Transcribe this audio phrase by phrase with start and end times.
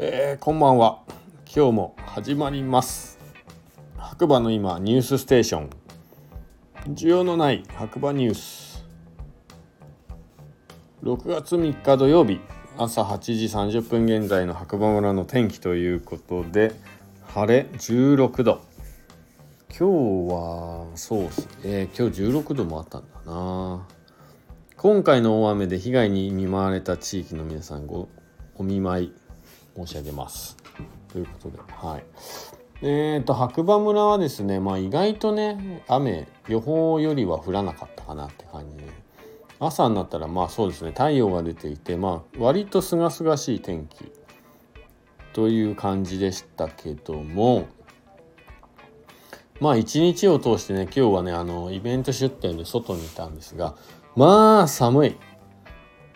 [0.00, 1.00] えー、こんばんは。
[1.52, 3.18] 今日も始まります。
[3.96, 5.70] 白馬の今ニュースステーション。
[6.94, 8.86] 需要のない白馬ニュース。
[11.02, 12.38] 6月3日土曜日
[12.76, 16.76] 朝8時30分現在の白馬村の天気ということで
[17.34, 18.60] 晴れ16度。
[19.76, 21.88] 今日はそうっすね。
[21.98, 23.84] 今日16度もあったんだな。
[24.76, 28.08] 今回の大雨で被害に見舞われた地域の皆さんご
[28.54, 29.27] お見舞い。
[29.86, 30.56] 申し上げます。
[31.12, 32.04] ということではい。
[32.82, 39.08] えーと白馬村はですねまあ意外とね雨予報よりは降らなかったかなって感じで。
[39.60, 44.12] 朝になったらまあそうですね太陽が出ていてまあ割と清々しい天気
[45.32, 47.66] という感じでしたけども
[49.60, 53.74] まあ一日を通してね今日はねあのイベント出店で外にいたんですが
[54.14, 55.16] まあ寒い。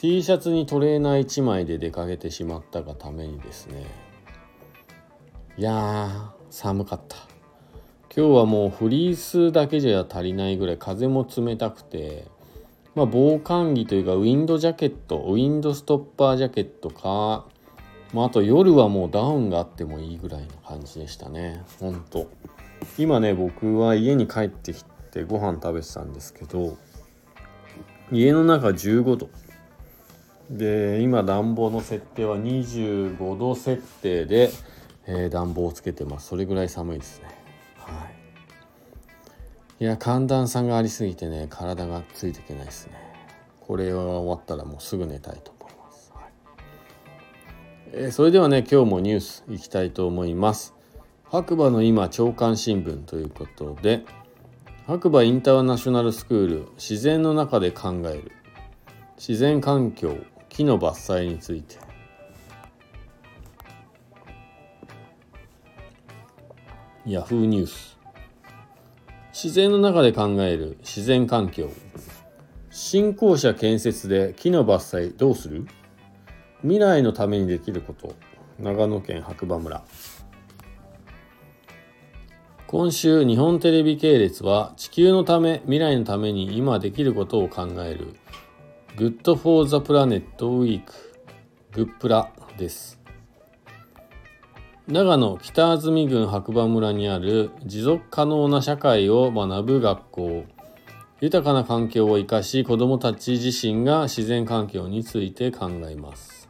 [0.00, 3.84] T シャツにトレーナー1枚で出かけてしまったがためにですね。
[5.56, 7.16] いや寒かった。
[8.14, 12.28] 今日はもうフリースだけじゃ足りないぐらい風も冷たくて
[12.94, 17.46] まあ防寒着というかウィンドジャケットウィンドストッパージャケットか
[18.14, 21.64] まあ、あと夜はもうダウンがあってもいいぐらいの感じでしたね。
[21.80, 22.30] ほんと。
[22.96, 26.78] 今ね僕は家に帰ってきてご飯食べてたんですけど
[28.12, 29.28] 家の中15度。
[30.50, 34.50] で今暖房の設定は25度設定で、
[35.06, 36.28] えー、暖房をつけてます。
[36.28, 37.28] それぐらい寒いですね。
[37.76, 38.06] は
[39.80, 39.84] い。
[39.84, 42.94] いや寒暖差がありすぎてね体がついていけないですね。
[43.60, 46.24] これは終わったらもうすぐ寝たいと思います、はい。
[47.92, 50.74] えー、それではね今日もニュースいきたいと思います。
[51.30, 54.02] 白馬の今朝刊新聞ということで
[54.86, 58.32] 白馬インターナショナルスクール自然の中で考える。
[59.18, 60.16] 自然環境
[60.48, 61.76] 木の伐採について。
[67.06, 67.96] ヤフーニュース
[69.32, 71.70] 自然の中で考える自然環境。
[72.70, 75.66] 新校舎建設で木の伐採どうする？
[76.62, 78.14] 未来のためにできること。
[78.58, 79.84] 長野県白馬村。
[82.66, 88.16] 今週日本テレビ系列は地球のため未来のために今できることを考える
[88.98, 90.82] Good for the Planet Week.
[91.70, 93.00] グップラです。
[94.88, 100.44] 長野北安住郡白馬村にある持続可能な社会を学ぶ学校。
[101.20, 106.48] 豊かな環境を生かし子どもたち自身が自然環境について考えます。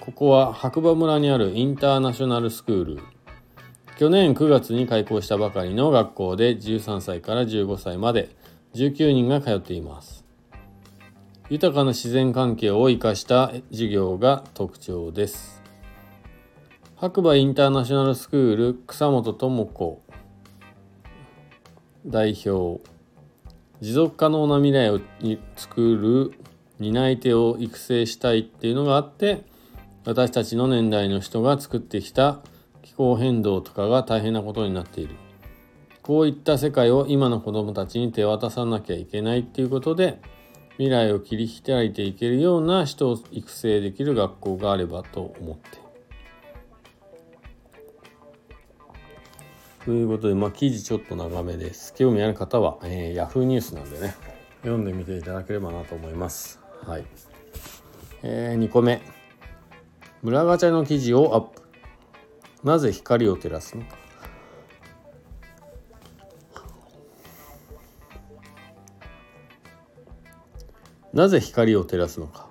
[0.00, 3.00] ここは白馬村にあるインターナショナルスクール。
[3.98, 8.30] 去年9月に開校したばかりの学校で13歳から15歳まで
[8.72, 10.27] 19人が通っています。
[11.50, 15.62] 豊かな自然環境を生かした授業が特徴です。
[16.96, 20.02] 白馬インターナショナルスクール草本智子。
[22.04, 22.82] 代表。
[23.80, 25.00] 持続可能な未来を
[25.56, 26.38] 作る
[26.80, 29.44] 担い手を育成したいっていうのがあって
[30.04, 32.40] 私たちの年代の人が作ってきた
[32.82, 35.14] 気候変動とかが大変なことになっている。
[36.02, 40.20] こういった世界を今の子どもたちに手渡さなきゃいけないっていうことで
[40.78, 45.88] 未来を切り開いていけるような人を育成できる学校があればと思って
[49.84, 51.94] ということで、まあ、記事ちょっと長めです。
[51.94, 54.14] 興味ある方は、えー、Yahoo ニュースなんでね、
[54.60, 56.60] 読んでみていただければなと思います。
[56.84, 57.06] はい。
[58.22, 59.00] えー、2個目。
[60.22, 61.62] 村ガチャの記事をアップ。
[62.64, 63.84] なぜ光を照らすの？
[71.18, 72.48] なぜ光を照らすのか。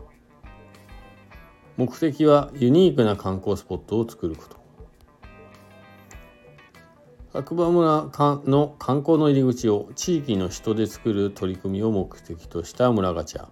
[1.77, 4.57] 目的はユニークな観光スポットを作ること。
[7.31, 13.47] 白馬村の観光の入り口を地域の人で作る取り組みを目的とした村ガチャ。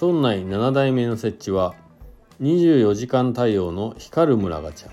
[0.00, 1.74] 村内7代目の設置は
[2.40, 4.90] 24時間対応の光る村ガチャ。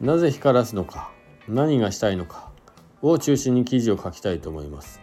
[0.00, 1.10] なぜ光らすのか。
[1.48, 2.49] 何がしたいのか。
[3.02, 5.00] を中心に記事を書きたいと思います。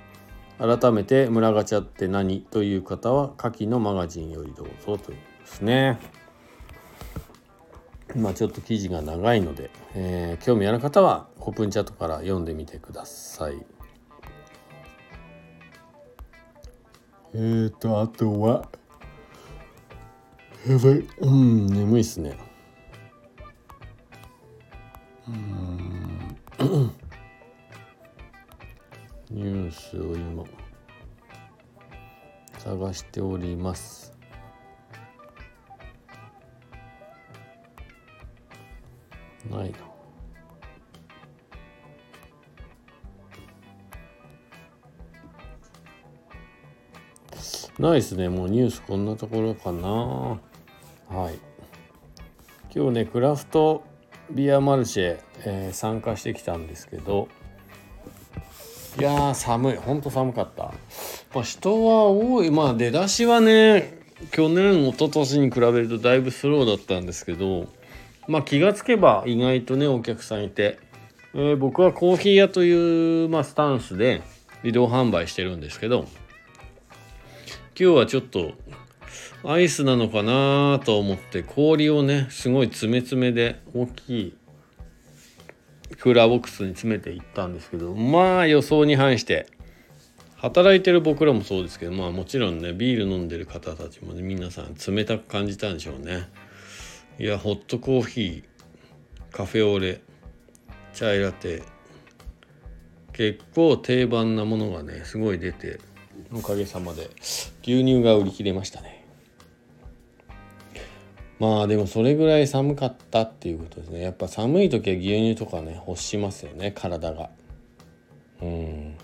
[0.60, 6.00] 改めて村ガチャって何という方は下記のマガジンよりどうぞというですね。
[8.16, 13.66] まあちょっと記事が長いので、えー、興味ある方はオープンチャットから読んでみてください。
[17.34, 18.68] えーと、あとは、
[20.68, 22.38] やばい、うん、眠いっすね。
[25.28, 25.32] う
[26.64, 26.92] ん、
[29.38, 30.44] ニュースを今、
[32.58, 34.12] 探しております。
[39.48, 39.72] ない。
[47.80, 48.30] なないですね。
[48.30, 50.40] もうニュースこんなところかな。
[51.16, 51.38] はい。
[52.76, 53.84] 今日ねクラフト
[54.32, 57.28] ビアマルシェ、えー、参加してきたんですけど
[59.00, 59.76] いやー寒い。
[59.78, 60.74] ほんと寒かった、
[61.34, 62.50] まあ、人は多い。
[62.50, 63.98] まあ出だしはね
[64.32, 67.68] 去年一昨年に比べるとだいぶスローだったんですけど
[68.28, 70.80] まあ気がつけば意外とねお客さんいて、
[71.36, 74.24] えー、僕はコーヒー屋という、まあ、スタンスで
[74.64, 76.08] 移動販売してるんですけど
[77.80, 78.54] 今日はちょっと
[79.44, 84.38] アイスなのかなと思って氷をねすごい詰め詰めで大きい
[85.96, 89.48] クーラーボックスに詰めていったんですけどまあ予想に反して
[90.36, 96.30] 働いてる僕らもそうですけどまあもちろんねビール飲んでる方たちもね皆さん冷たく感じたんでしょうね。
[97.20, 100.02] いやホットコーヒーカフェオレ
[100.94, 101.64] チャイラテ
[103.14, 105.80] 結構定番なものがねすごい出て
[106.32, 107.10] おかげさまで
[107.64, 108.97] 牛乳が売り切れましたね。
[111.40, 114.02] まあでもそれぐらい寒かったっていうことですね。
[114.02, 117.30] やっぱ寒い時は牛乳とかね欲しますよね体が。
[118.42, 118.96] うん。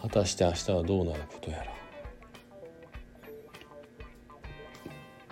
[0.00, 1.72] 果たして明日はどうなることやら。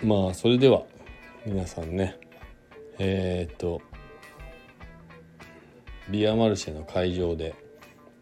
[0.02, 0.82] まあそれでは
[1.46, 2.18] 皆さんね
[2.98, 3.80] えー、っと
[6.10, 7.54] ビアマルシェの会場で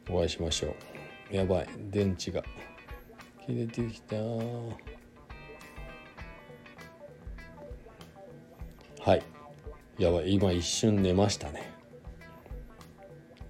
[0.09, 0.75] お会いしましょ
[1.33, 1.37] う。
[1.37, 2.43] やばい電池が
[3.45, 4.17] 切れてきた。
[9.01, 9.23] はい。
[9.99, 10.35] やばい。
[10.35, 11.79] 今一瞬寝ましたね。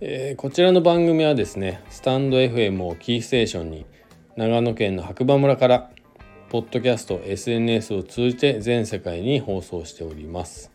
[0.00, 3.84] えー、こちらの番組はですねスタンド FM をキーステーションに
[4.36, 5.90] 長野県の白馬村から
[6.50, 10.70] ポッドキャスト SNS を通じて全世界に放送しております、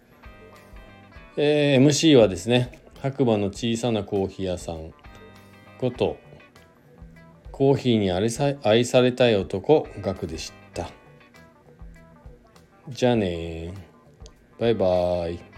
[1.37, 4.93] えー、MC はですね白馬の小さなコーヒー屋さん
[5.79, 6.17] こと
[7.53, 10.89] コーヒーに愛さ愛されたい男ガクでした。
[12.89, 13.92] じゃあね
[14.59, 15.52] バイバイ。